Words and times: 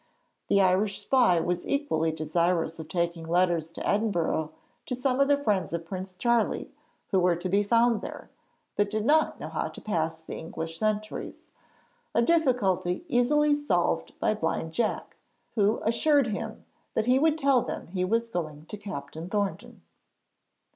The 0.47 0.61
Irish 0.61 0.99
spy 0.99 1.39
was 1.39 1.63
equally 1.63 2.11
desirous 2.11 2.79
of 2.79 2.87
taking 2.87 3.27
letters 3.27 3.71
to 3.73 3.87
Edinburgh 3.87 4.51
to 4.87 4.95
some 4.95 5.19
of 5.19 5.27
the 5.27 5.37
friends 5.37 5.73
of 5.73 5.85
Prince 5.85 6.15
Charlie, 6.15 6.71
who 7.11 7.19
were 7.19 7.35
to 7.35 7.47
be 7.47 7.61
found 7.61 8.01
there, 8.01 8.31
but 8.75 8.89
did 8.89 9.05
not 9.05 9.39
know 9.39 9.49
how 9.49 9.67
to 9.67 9.79
pass 9.79 10.19
the 10.19 10.33
English 10.35 10.79
sentries, 10.79 11.49
a 12.15 12.21
difficulty 12.23 13.05
easily 13.09 13.53
solved 13.53 14.17
by 14.19 14.33
Blind 14.33 14.71
Jack, 14.73 15.17
who 15.53 15.79
assured 15.83 16.25
him 16.25 16.65
that 16.95 17.05
he 17.05 17.19
would 17.19 17.37
tell 17.37 17.61
them 17.61 17.85
he 17.85 18.03
was 18.03 18.27
going 18.27 18.65
to 18.69 18.77
Captain 18.77 19.29
Thornton. 19.29 19.83